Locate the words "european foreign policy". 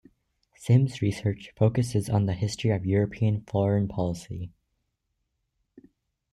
2.87-4.51